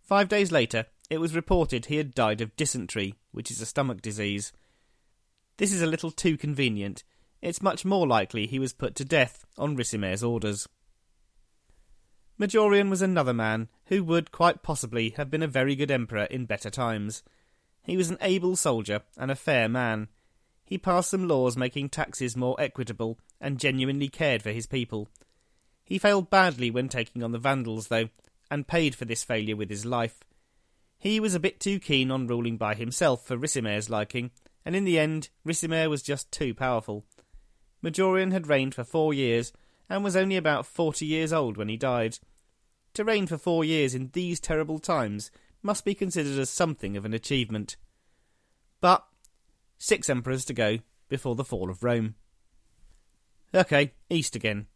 Five 0.00 0.28
days 0.28 0.52
later, 0.52 0.86
it 1.10 1.18
was 1.18 1.34
reported 1.34 1.86
he 1.86 1.96
had 1.96 2.14
died 2.14 2.40
of 2.40 2.54
dysentery, 2.56 3.16
which 3.32 3.50
is 3.50 3.60
a 3.60 3.66
stomach 3.66 4.00
disease. 4.00 4.52
This 5.56 5.72
is 5.72 5.82
a 5.82 5.86
little 5.86 6.12
too 6.12 6.36
convenient. 6.36 7.02
It's 7.42 7.60
much 7.60 7.84
more 7.84 8.06
likely 8.06 8.46
he 8.46 8.60
was 8.60 8.72
put 8.72 8.94
to 8.96 9.04
death 9.04 9.44
on 9.58 9.76
Ricimer's 9.76 10.22
orders. 10.22 10.68
Majorian 12.38 12.90
was 12.90 13.02
another 13.02 13.34
man 13.34 13.68
who 13.86 14.02
would 14.04 14.32
quite 14.32 14.62
possibly 14.62 15.10
have 15.10 15.30
been 15.30 15.42
a 15.42 15.48
very 15.48 15.74
good 15.76 15.90
emperor 15.90 16.24
in 16.24 16.46
better 16.46 16.70
times. 16.70 17.22
He 17.82 17.96
was 17.96 18.10
an 18.10 18.18
able 18.20 18.56
soldier 18.56 19.02
and 19.16 19.30
a 19.30 19.36
fair 19.36 19.68
man. 19.68 20.08
He 20.64 20.78
passed 20.78 21.10
some 21.10 21.28
laws 21.28 21.56
making 21.56 21.90
taxes 21.90 22.36
more 22.36 22.60
equitable 22.60 23.18
and 23.40 23.60
genuinely 23.60 24.08
cared 24.08 24.42
for 24.42 24.50
his 24.50 24.66
people. 24.66 25.08
He 25.84 25.98
failed 25.98 26.30
badly 26.30 26.70
when 26.70 26.88
taking 26.88 27.22
on 27.22 27.32
the 27.32 27.38
Vandals, 27.38 27.88
though, 27.88 28.08
and 28.50 28.66
paid 28.66 28.94
for 28.94 29.04
this 29.04 29.22
failure 29.22 29.56
with 29.56 29.70
his 29.70 29.84
life. 29.84 30.20
He 30.98 31.20
was 31.20 31.34
a 31.34 31.40
bit 31.40 31.60
too 31.60 31.78
keen 31.78 32.10
on 32.10 32.26
ruling 32.26 32.56
by 32.56 32.74
himself 32.74 33.26
for 33.26 33.36
Ricimer's 33.36 33.90
liking, 33.90 34.30
and 34.64 34.74
in 34.74 34.84
the 34.84 34.98
end, 34.98 35.28
Ricimer 35.46 35.90
was 35.90 36.02
just 36.02 36.32
too 36.32 36.54
powerful. 36.54 37.04
Majorian 37.82 38.32
had 38.32 38.46
reigned 38.46 38.74
for 38.74 38.84
four 38.84 39.12
years, 39.12 39.52
and 39.90 40.02
was 40.02 40.16
only 40.16 40.36
about 40.36 40.64
forty 40.64 41.04
years 41.04 41.32
old 41.32 41.58
when 41.58 41.68
he 41.68 41.76
died. 41.76 42.18
To 42.94 43.04
reign 43.04 43.26
for 43.26 43.36
four 43.36 43.64
years 43.64 43.94
in 43.94 44.10
these 44.14 44.40
terrible 44.40 44.78
times 44.78 45.30
must 45.62 45.84
be 45.84 45.94
considered 45.94 46.38
as 46.38 46.48
something 46.48 46.96
of 46.96 47.04
an 47.04 47.12
achievement. 47.12 47.76
But 48.80 49.04
six 49.76 50.08
emperors 50.08 50.44
to 50.46 50.54
go 50.54 50.78
before 51.08 51.34
the 51.34 51.44
fall 51.44 51.68
of 51.68 51.82
Rome. 51.82 52.14
Okay, 53.54 53.92
east 54.08 54.34
again. 54.34 54.66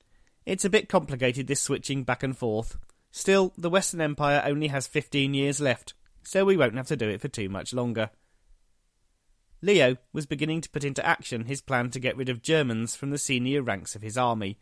It's 0.49 0.64
a 0.64 0.71
bit 0.71 0.88
complicated 0.88 1.47
this 1.47 1.61
switching 1.61 2.05
back 2.05 2.23
and 2.23 2.35
forth. 2.35 2.78
Still, 3.11 3.52
the 3.59 3.69
Western 3.69 4.00
Empire 4.00 4.43
only 4.47 4.69
has 4.69 4.87
15 4.87 5.35
years 5.35 5.61
left, 5.61 5.93
so 6.23 6.47
we 6.47 6.57
won't 6.57 6.78
have 6.78 6.87
to 6.87 6.97
do 6.97 7.07
it 7.07 7.21
for 7.21 7.28
too 7.28 7.50
much 7.50 7.75
longer. 7.75 8.09
Leo 9.61 9.99
was 10.14 10.25
beginning 10.25 10.62
to 10.62 10.71
put 10.71 10.85
into 10.85 11.05
action 11.05 11.45
his 11.45 11.61
plan 11.61 11.90
to 11.90 12.00
get 12.00 12.17
rid 12.17 12.31
of 12.31 12.40
Germans 12.40 12.97
from 12.97 13.11
the 13.11 13.19
senior 13.19 13.61
ranks 13.61 13.95
of 13.95 14.00
his 14.00 14.17
army. 14.17 14.59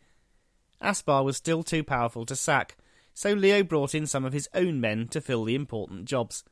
Aspar 0.81 1.23
was 1.23 1.37
still 1.37 1.63
too 1.63 1.85
powerful 1.85 2.25
to 2.25 2.35
sack, 2.35 2.75
so 3.13 3.31
Leo 3.31 3.63
brought 3.63 3.95
in 3.95 4.05
some 4.05 4.25
of 4.25 4.33
his 4.33 4.49
own 4.53 4.81
men 4.81 5.07
to 5.07 5.21
fill 5.21 5.45
the 5.45 5.55
important 5.55 6.03
jobs. 6.03 6.43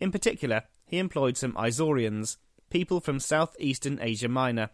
In 0.00 0.10
particular, 0.10 0.62
he 0.86 0.96
employed 0.96 1.36
some 1.36 1.52
Isaurians, 1.56 2.38
people 2.70 3.02
from 3.02 3.20
southeastern 3.20 3.98
Asia 4.00 4.30
Minor. 4.30 4.70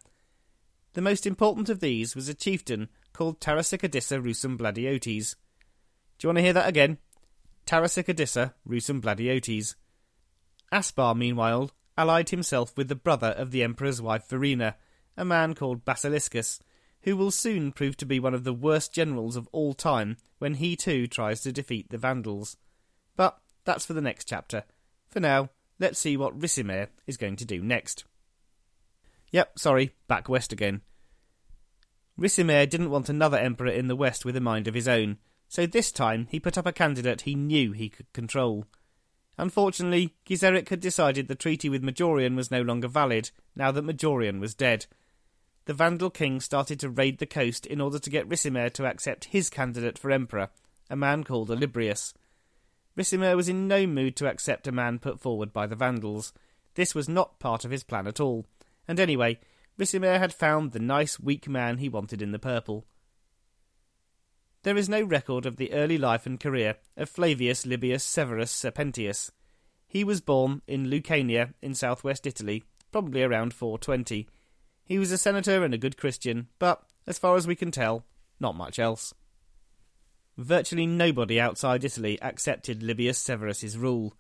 The 0.92 1.02
most 1.02 1.26
important 1.26 1.68
of 1.68 1.80
these 1.80 2.14
was 2.14 2.28
a 2.28 2.34
chieftain 2.34 2.88
called 3.22 3.38
Tarasicadissa 3.38 4.20
Rusum 4.20 4.58
Bladiotes. 4.58 5.36
Do 6.18 6.26
you 6.26 6.28
want 6.28 6.38
to 6.38 6.42
hear 6.42 6.54
that 6.54 6.68
again? 6.68 6.98
Tarasicadissa 7.66 8.52
Rusum 8.68 9.00
Bladiotes. 9.00 9.76
Aspar, 10.72 11.14
meanwhile, 11.14 11.70
allied 11.96 12.30
himself 12.30 12.76
with 12.76 12.88
the 12.88 12.96
brother 12.96 13.28
of 13.28 13.52
the 13.52 13.62
emperor's 13.62 14.02
wife 14.02 14.28
Verina, 14.28 14.74
a 15.16 15.24
man 15.24 15.54
called 15.54 15.84
Basiliscus, 15.84 16.58
who 17.02 17.16
will 17.16 17.30
soon 17.30 17.70
prove 17.70 17.96
to 17.98 18.04
be 18.04 18.18
one 18.18 18.34
of 18.34 18.42
the 18.42 18.52
worst 18.52 18.92
generals 18.92 19.36
of 19.36 19.48
all 19.52 19.72
time 19.72 20.16
when 20.40 20.54
he 20.54 20.74
too 20.74 21.06
tries 21.06 21.42
to 21.42 21.52
defeat 21.52 21.90
the 21.90 21.98
Vandals. 21.98 22.56
But 23.14 23.38
that's 23.64 23.86
for 23.86 23.92
the 23.92 24.00
next 24.00 24.24
chapter. 24.24 24.64
For 25.10 25.20
now, 25.20 25.50
let's 25.78 26.00
see 26.00 26.16
what 26.16 26.40
Ricimer 26.40 26.88
is 27.06 27.16
going 27.16 27.36
to 27.36 27.44
do 27.44 27.62
next. 27.62 28.02
Yep, 29.30 29.60
sorry, 29.60 29.92
back 30.08 30.28
west 30.28 30.52
again. 30.52 30.80
Ricimer 32.18 32.68
didn't 32.68 32.90
want 32.90 33.08
another 33.08 33.38
emperor 33.38 33.68
in 33.68 33.88
the 33.88 33.96
west 33.96 34.24
with 34.24 34.36
a 34.36 34.40
mind 34.40 34.68
of 34.68 34.74
his 34.74 34.88
own, 34.88 35.18
so 35.48 35.66
this 35.66 35.90
time 35.90 36.26
he 36.30 36.40
put 36.40 36.58
up 36.58 36.66
a 36.66 36.72
candidate 36.72 37.22
he 37.22 37.34
knew 37.34 37.72
he 37.72 37.88
could 37.88 38.12
control. 38.12 38.66
Unfortunately, 39.38 40.14
Gizeric 40.26 40.68
had 40.68 40.80
decided 40.80 41.28
the 41.28 41.34
treaty 41.34 41.68
with 41.68 41.82
Majorian 41.82 42.36
was 42.36 42.50
no 42.50 42.62
longer 42.62 42.88
valid, 42.88 43.30
now 43.56 43.70
that 43.72 43.84
Majorian 43.84 44.40
was 44.40 44.54
dead, 44.54 44.86
the 45.64 45.74
Vandal 45.74 46.10
king 46.10 46.40
started 46.40 46.80
to 46.80 46.90
raid 46.90 47.18
the 47.18 47.26
coast 47.26 47.66
in 47.66 47.80
order 47.80 47.98
to 47.98 48.10
get 48.10 48.28
Ricimer 48.28 48.72
to 48.72 48.86
accept 48.86 49.26
his 49.26 49.48
candidate 49.48 49.96
for 49.96 50.10
emperor, 50.10 50.50
a 50.90 50.96
man 50.96 51.22
called 51.22 51.50
Olybrius. 51.50 52.14
Ricimer 52.96 53.36
was 53.36 53.48
in 53.48 53.68
no 53.68 53.86
mood 53.86 54.16
to 54.16 54.28
accept 54.28 54.66
a 54.66 54.72
man 54.72 54.98
put 54.98 55.20
forward 55.20 55.52
by 55.52 55.66
the 55.66 55.76
Vandals. 55.76 56.32
This 56.74 56.94
was 56.94 57.08
not 57.08 57.38
part 57.38 57.64
of 57.64 57.70
his 57.70 57.84
plan 57.84 58.06
at 58.08 58.20
all. 58.20 58.44
And 58.88 58.98
anyway, 58.98 59.38
Ricimer 59.78 60.18
had 60.18 60.34
found 60.34 60.72
the 60.72 60.78
nice, 60.78 61.18
weak 61.18 61.48
man 61.48 61.78
he 61.78 61.88
wanted 61.88 62.22
in 62.22 62.32
the 62.32 62.38
purple. 62.38 62.86
There 64.62 64.76
is 64.76 64.88
no 64.88 65.02
record 65.02 65.44
of 65.44 65.56
the 65.56 65.72
early 65.72 65.98
life 65.98 66.24
and 66.24 66.38
career 66.38 66.76
of 66.96 67.10
Flavius 67.10 67.66
Libius 67.66 68.02
Severus 68.02 68.52
Serpentius. 68.52 69.30
He 69.88 70.04
was 70.04 70.20
born 70.20 70.62
in 70.66 70.86
Lucania 70.86 71.54
in 71.60 71.74
southwest 71.74 72.26
Italy, 72.26 72.64
probably 72.92 73.22
around 73.22 73.54
420. 73.54 74.28
He 74.84 74.98
was 74.98 75.10
a 75.10 75.18
senator 75.18 75.64
and 75.64 75.74
a 75.74 75.78
good 75.78 75.96
Christian, 75.96 76.48
but, 76.58 76.82
as 77.06 77.18
far 77.18 77.36
as 77.36 77.46
we 77.46 77.56
can 77.56 77.70
tell, 77.70 78.06
not 78.38 78.56
much 78.56 78.78
else. 78.78 79.14
Virtually 80.38 80.86
nobody 80.86 81.40
outside 81.40 81.84
Italy 81.84 82.20
accepted 82.22 82.82
Libius 82.82 83.18
Severus's 83.18 83.76
rule. 83.76 84.16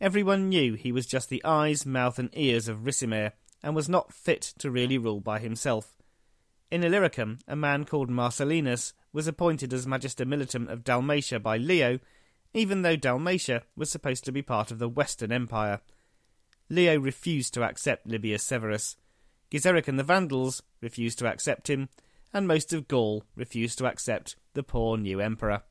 Everyone 0.00 0.48
knew 0.48 0.74
he 0.74 0.92
was 0.92 1.06
just 1.06 1.28
the 1.28 1.44
eyes, 1.44 1.86
mouth, 1.86 2.18
and 2.18 2.28
ears 2.32 2.68
of 2.68 2.80
Ricimer, 2.80 3.32
and 3.62 3.74
was 3.74 3.88
not 3.88 4.12
fit 4.12 4.54
to 4.58 4.70
really 4.70 4.98
rule 4.98 5.20
by 5.20 5.38
himself. 5.38 5.96
In 6.70 6.82
Illyricum, 6.82 7.38
a 7.46 7.54
man 7.56 7.84
called 7.84 8.10
Marcellinus 8.10 8.92
was 9.12 9.26
appointed 9.26 9.72
as 9.72 9.86
Magister 9.86 10.24
Militum 10.24 10.68
of 10.68 10.84
Dalmatia 10.84 11.38
by 11.38 11.56
Leo, 11.56 12.00
even 12.52 12.82
though 12.82 12.96
Dalmatia 12.96 13.62
was 13.76 13.90
supposed 13.90 14.24
to 14.24 14.32
be 14.32 14.42
part 14.42 14.70
of 14.70 14.78
the 14.78 14.88
Western 14.88 15.30
Empire. 15.30 15.80
Leo 16.68 16.98
refused 16.98 17.54
to 17.54 17.62
accept 17.62 18.08
Libius 18.08 18.42
Severus. 18.42 18.96
Gizeric 19.50 19.86
and 19.86 19.98
the 19.98 20.04
Vandals 20.04 20.62
refused 20.80 21.18
to 21.20 21.28
accept 21.28 21.70
him, 21.70 21.88
and 22.32 22.48
most 22.48 22.72
of 22.72 22.88
Gaul 22.88 23.24
refused 23.36 23.78
to 23.78 23.86
accept 23.86 24.36
the 24.54 24.62
poor 24.62 24.96
new 24.96 25.20
emperor. 25.20 25.62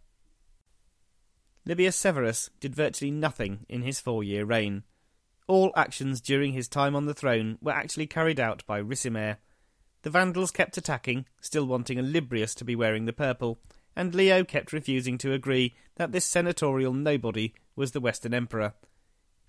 Libius 1.68 1.96
Severus 1.96 2.50
did 2.60 2.76
virtually 2.76 3.12
nothing 3.12 3.66
in 3.68 3.82
his 3.82 4.00
four 4.00 4.24
year 4.24 4.46
reign. 4.46 4.84
All 5.48 5.72
actions 5.76 6.22
during 6.22 6.54
his 6.54 6.68
time 6.68 6.96
on 6.96 7.06
the 7.06 7.14
throne 7.14 7.58
were 7.62 7.72
actually 7.72 8.08
carried 8.08 8.40
out 8.40 8.66
by 8.66 8.82
Ricimer. 8.82 9.38
The 10.02 10.10
Vandals 10.10 10.52
kept 10.52 10.78
attacking, 10.78 11.26
still 11.40 11.66
wanting 11.66 12.00
a 12.00 12.04
Olybrius 12.04 12.56
to 12.56 12.66
be 12.66 12.76
wearing 12.76 13.06
the 13.06 13.14
purple, 13.14 13.60
and 13.96 14.16
Leo 14.16 14.44
kept 14.44 14.74
refusing 14.74 15.18
to 15.20 15.34
agree 15.34 15.76
that 15.96 16.12
this 16.12 16.26
senatorial 16.26 16.94
nobody 16.94 17.54
was 17.76 17.92
the 17.92 18.02
Western 18.02 18.34
Emperor. 18.34 18.74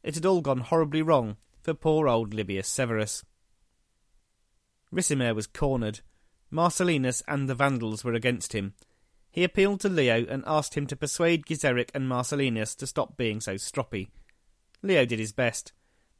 It 0.02 0.14
had 0.14 0.26
all 0.26 0.42
gone 0.42 0.60
horribly 0.60 1.02
wrong 1.02 1.36
for 1.62 1.74
poor 1.74 2.08
old 2.08 2.32
Libius 2.32 2.66
Severus. 2.66 3.24
Ricimer 4.94 5.34
was 5.34 5.46
cornered. 5.46 6.00
Marcellinus 6.52 7.22
and 7.26 7.48
the 7.48 7.54
Vandals 7.54 8.04
were 8.04 8.14
against 8.14 8.52
him. 8.52 8.74
He 9.30 9.44
appealed 9.44 9.80
to 9.80 9.88
Leo 9.88 10.24
and 10.26 10.44
asked 10.46 10.74
him 10.74 10.86
to 10.86 10.96
persuade 10.96 11.46
Gizeric 11.46 11.90
and 11.92 12.08
Marcellinus 12.08 12.76
to 12.76 12.86
stop 12.86 13.16
being 13.16 13.40
so 13.40 13.54
stroppy. 13.54 14.08
Leo 14.82 15.04
did 15.04 15.18
his 15.18 15.32
best. 15.32 15.72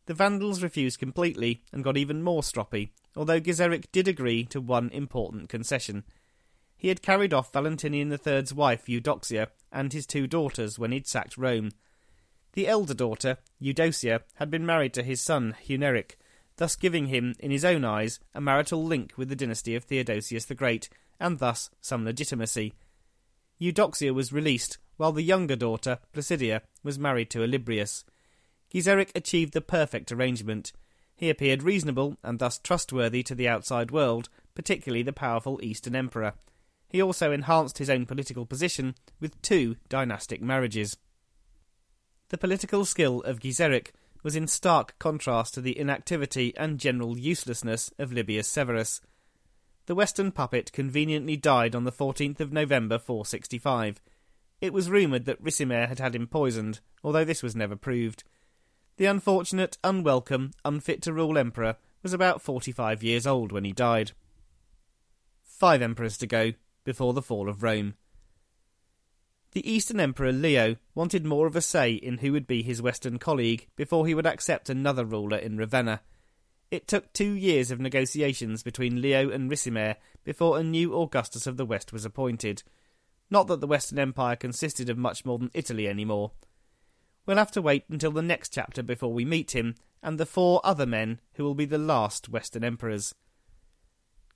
The 0.07 0.15
Vandals 0.15 0.63
refused 0.63 0.99
completely 0.99 1.63
and 1.73 1.85
got 1.85 1.97
even 1.97 2.23
more 2.23 2.43
stroppy, 2.43 2.91
although 3.17 3.41
Gizeric 3.41 3.87
did 3.93 4.09
agree 4.09 4.45
to 4.47 4.61
one 4.61 4.89
important 4.91 5.49
concession. 5.49 6.05
He 6.77 6.89
had 6.89 7.03
carried 7.03 7.35
off 7.35 7.53
Valentinian 7.53 8.11
III's 8.13 8.55
wife 8.55 8.89
Eudoxia 8.89 9.49
and 9.73 9.93
his 9.93 10.07
two 10.07 10.27
daughters 10.27 10.79
when 10.79 10.93
he'd 10.93 11.07
sacked 11.07 11.37
Rome. 11.37 11.71
The 12.53 12.69
elder 12.69 12.95
daughter, 12.95 13.39
Eudocia, 13.61 14.23
had 14.35 14.51
been 14.51 14.65
married 14.65 14.95
to 14.95 15.03
his 15.03 15.21
son 15.21 15.57
Huneric, 15.67 16.17
thus 16.57 16.77
giving 16.77 17.07
him, 17.07 17.35
in 17.39 17.51
his 17.51 17.65
own 17.65 17.85
eyes, 17.85 18.21
a 18.35 18.41
marital 18.41 18.85
link 18.85 19.13
with 19.17 19.29
the 19.29 19.37
dynasty 19.37 19.75
of 19.75 19.85
Theodosius 19.85 20.47
the 20.47 20.55
Great, 20.55 20.89
and 21.19 21.39
thus 21.39 21.71
some 21.81 22.05
legitimacy. 22.05 22.73
Eudoxia 23.59 24.15
was 24.15 24.33
released, 24.33 24.79
while 24.97 25.13
the 25.13 25.23
younger 25.23 25.57
daughter, 25.57 25.99
Placidia, 26.13 26.63
was 26.83 26.99
married 26.99 27.31
to 27.31 27.41
Olybrius. 27.41 28.05
Gizeric 28.73 29.11
achieved 29.15 29.53
the 29.53 29.61
perfect 29.61 30.11
arrangement. 30.13 30.73
He 31.15 31.31
appeared 31.31 31.63
reasonable 31.63 32.17
and 32.23 32.39
thus 32.39 32.59
trustworthy 32.59 33.23
to 33.23 33.35
the 33.35 33.49
outside 33.49 33.91
world, 33.91 34.29
particularly 34.55 35.03
the 35.03 35.13
powerful 35.13 35.61
Eastern 35.63 35.95
Emperor. 35.95 36.35
he 36.89 37.03
also 37.03 37.33
enhanced 37.33 37.79
his 37.79 37.91
own 37.91 38.07
political 38.07 38.47
position 38.47 38.95
with 39.21 39.41
two 39.43 39.77
dynastic 39.89 40.41
marriages. 40.41 40.97
The 42.29 42.39
political 42.39 42.85
skill 42.85 43.23
of 43.23 43.41
Gizeric 43.41 43.93
was 44.23 44.35
in 44.35 44.49
stark 44.49 44.99
contrast 44.99 45.55
to 45.55 45.61
the 45.61 45.79
inactivity 45.79 46.53
and 46.57 46.81
general 46.81 47.17
uselessness 47.17 47.93
of 47.99 48.11
Libius 48.11 48.47
Severus. 48.47 49.01
The 49.87 49.95
Western 49.95 50.33
puppet 50.33 50.73
conveniently 50.73 51.37
died 51.37 51.77
on 51.77 51.85
the 51.85 51.93
14th 51.93 52.41
of 52.41 52.53
November 52.53 52.99
465. 52.99 54.01
It 54.61 54.73
was 54.73 54.91
rumoured 54.91 55.27
that 55.27 55.43
Ricimer 55.43 55.87
had 55.87 56.01
had 56.01 56.17
him 56.17 56.27
poisoned, 56.27 56.81
although 57.05 57.25
this 57.25 57.43
was 57.43 57.55
never 57.55 57.77
proved. 57.77 58.25
The 58.97 59.07
unfortunate, 59.07 59.76
unwelcome, 59.85 60.53
unfit 60.65 61.03
to 61.03 61.12
rule 61.12 61.37
emperor 61.37 61.76
was 62.03 62.12
about 62.12 62.41
45 62.41 63.03
years 63.03 63.26
old 63.26 63.53
when 63.53 63.65
he 63.65 63.73
died. 63.73 64.12
Five 65.43 65.83
emperors 65.83 66.17
to 66.19 66.26
go 66.26 66.53
before 66.85 67.12
the 67.12 67.23
fall 67.23 67.49
of 67.49 67.62
Rome. 67.62 67.95
The 69.53 69.71
Eastern 69.71 70.00
Emperor 70.00 70.33
Leo 70.33 70.76
wanted 70.95 71.25
more 71.25 71.47
of 71.47 71.57
a 71.57 71.62
say 71.62 71.93
in 71.93 72.19
who 72.19 72.33
would 72.33 72.47
be 72.47 72.62
his 72.62 72.83
Western 72.83 73.19
colleague 73.19 73.69
before 73.75 74.07
he 74.07 74.15
would 74.15 74.26
accept 74.26 74.69
another 74.69 75.05
ruler 75.05 75.38
in 75.38 75.57
Ravenna. 75.57 76.03
It 76.71 76.87
took 76.87 77.12
two 77.12 77.33
years 77.33 77.71
of 77.71 77.81
negotiations 77.81 78.62
between 78.62 79.00
Leo 79.00 79.31
and 79.31 79.50
Ricimer 79.50 79.97
before 80.25 80.59
a 80.59 80.62
new 80.62 80.95
Augustus 80.95 81.47
of 81.47 81.57
the 81.57 81.65
West 81.65 81.93
was 81.93 82.05
appointed. 82.05 82.62
Not 83.31 83.47
that 83.47 83.61
the 83.61 83.67
Western 83.67 83.99
Empire 83.99 84.37
consisted 84.37 84.91
of 84.91 84.99
much 84.99 85.25
more 85.25 85.38
than 85.38 85.50
Italy 85.55 85.88
anymore. 85.88 86.33
We'll 87.26 87.37
have 87.37 87.50
to 87.52 87.62
wait 87.62 87.85
until 87.90 88.12
the 88.12 88.23
next 88.23 88.52
chapter 88.54 88.83
before 88.83 89.12
we 89.12 89.25
meet 89.25 89.54
him 89.54 89.75
and 90.02 90.18
the 90.18 90.26
four 90.26 90.61
other 90.64 90.87
men 90.87 91.21
who 91.35 91.45
will 91.45 91.56
be 91.56 91.64
the 91.64 91.78
last 91.78 92.28
Western 92.28 92.62
emperors. 92.62 93.14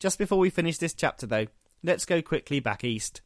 Just 0.00 0.18
before 0.18 0.38
we 0.38 0.50
finish 0.50 0.78
this 0.78 0.94
chapter, 0.94 1.26
though, 1.26 1.47
let's 1.82 2.04
go 2.04 2.20
quickly 2.20 2.59
back 2.59 2.82
east. 2.82 3.23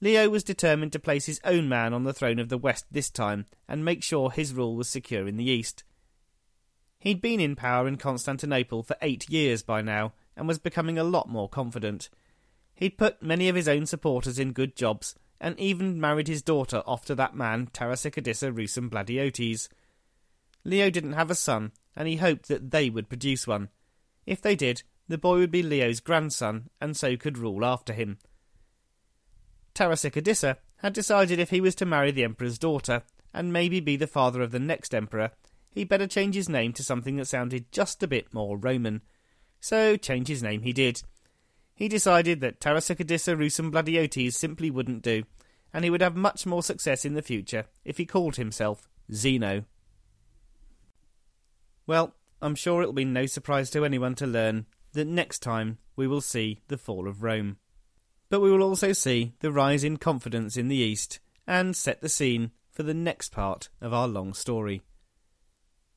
Leo 0.00 0.28
was 0.28 0.42
determined 0.42 0.92
to 0.92 0.98
place 0.98 1.26
his 1.26 1.40
own 1.44 1.68
man 1.68 1.92
on 1.94 2.02
the 2.02 2.12
throne 2.12 2.40
of 2.40 2.48
the 2.48 2.58
West 2.58 2.86
this 2.90 3.08
time 3.08 3.46
and 3.68 3.84
make 3.84 4.02
sure 4.02 4.30
his 4.32 4.52
rule 4.52 4.74
was 4.74 4.88
secure 4.88 5.28
in 5.28 5.36
the 5.36 5.48
East. 5.48 5.84
He'd 6.98 7.20
been 7.20 7.38
in 7.38 7.54
power 7.54 7.86
in 7.86 7.96
Constantinople 7.98 8.82
for 8.82 8.96
eight 9.00 9.28
years 9.30 9.62
by 9.62 9.80
now 9.80 10.12
and 10.36 10.48
was 10.48 10.58
becoming 10.58 10.98
a 10.98 11.04
lot 11.04 11.28
more 11.28 11.48
confident. 11.48 12.08
He'd 12.74 12.98
put 12.98 13.22
many 13.22 13.48
of 13.48 13.54
his 13.54 13.68
own 13.68 13.86
supporters 13.86 14.40
in 14.40 14.52
good 14.52 14.74
jobs 14.74 15.14
and 15.42 15.58
even 15.58 16.00
married 16.00 16.28
his 16.28 16.40
daughter 16.40 16.82
off 16.86 17.04
to 17.04 17.16
that 17.16 17.34
man 17.34 17.66
Tarasicadissa 17.66 18.54
Rusum 18.54 18.88
Bladiotes. 18.88 19.68
Leo 20.64 20.88
didn't 20.88 21.14
have 21.14 21.32
a 21.32 21.34
son, 21.34 21.72
and 21.96 22.06
he 22.06 22.16
hoped 22.16 22.46
that 22.46 22.70
they 22.70 22.88
would 22.88 23.08
produce 23.08 23.44
one. 23.44 23.68
If 24.24 24.40
they 24.40 24.54
did, 24.54 24.84
the 25.08 25.18
boy 25.18 25.38
would 25.38 25.50
be 25.50 25.64
Leo's 25.64 25.98
grandson, 25.98 26.70
and 26.80 26.96
so 26.96 27.16
could 27.16 27.36
rule 27.36 27.64
after 27.64 27.92
him. 27.92 28.18
Tarasicadissa 29.74 30.58
had 30.76 30.92
decided 30.92 31.40
if 31.40 31.50
he 31.50 31.60
was 31.60 31.74
to 31.74 31.86
marry 31.86 32.12
the 32.12 32.24
emperor's 32.24 32.58
daughter, 32.58 33.02
and 33.34 33.52
maybe 33.52 33.80
be 33.80 33.96
the 33.96 34.06
father 34.06 34.42
of 34.42 34.52
the 34.52 34.60
next 34.60 34.94
emperor, 34.94 35.32
he'd 35.70 35.88
better 35.88 36.06
change 36.06 36.36
his 36.36 36.48
name 36.48 36.72
to 36.74 36.84
something 36.84 37.16
that 37.16 37.26
sounded 37.26 37.72
just 37.72 38.00
a 38.04 38.08
bit 38.08 38.32
more 38.32 38.56
Roman. 38.56 39.00
So 39.60 39.96
change 39.96 40.28
his 40.28 40.42
name 40.42 40.62
he 40.62 40.72
did. 40.72 41.02
He 41.74 41.88
decided 41.88 42.40
that 42.40 42.60
Tarasicadissa 42.60 43.36
Rusum 43.36 43.70
Bladiotes 43.70 44.36
simply 44.36 44.70
wouldn't 44.70 45.02
do, 45.02 45.24
and 45.72 45.84
he 45.84 45.90
would 45.90 46.02
have 46.02 46.16
much 46.16 46.46
more 46.46 46.62
success 46.62 47.04
in 47.04 47.14
the 47.14 47.22
future 47.22 47.66
if 47.84 47.98
he 47.98 48.06
called 48.06 48.36
himself 48.36 48.88
Zeno. 49.12 49.64
Well, 51.86 52.14
I'm 52.40 52.54
sure 52.54 52.82
it'll 52.82 52.92
be 52.92 53.04
no 53.04 53.26
surprise 53.26 53.70
to 53.70 53.84
anyone 53.84 54.14
to 54.16 54.26
learn 54.26 54.66
that 54.92 55.06
next 55.06 55.40
time 55.40 55.78
we 55.96 56.06
will 56.06 56.20
see 56.20 56.60
the 56.68 56.78
fall 56.78 57.08
of 57.08 57.22
Rome 57.22 57.56
but 58.32 58.40
we 58.40 58.50
will 58.50 58.62
also 58.62 58.94
see 58.94 59.34
the 59.40 59.52
rise 59.52 59.84
in 59.84 59.98
confidence 59.98 60.56
in 60.56 60.68
the 60.68 60.76
East 60.76 61.20
and 61.46 61.76
set 61.76 62.00
the 62.00 62.08
scene 62.08 62.50
for 62.70 62.82
the 62.82 62.94
next 62.94 63.30
part 63.30 63.68
of 63.78 63.92
our 63.92 64.08
long 64.08 64.32
story. 64.32 64.80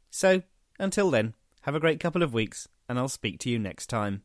So, 0.10 0.42
until 0.78 1.10
then, 1.10 1.34
have 1.62 1.76
a 1.76 1.80
great 1.80 2.02
couple 2.02 2.22
of 2.22 2.34
weeks, 2.34 2.68
and 2.90 3.00
I'll 3.00 3.08
speak 3.08 3.40
to 3.40 3.50
you 3.50 3.58
next 3.58 3.88
time. 3.88 4.24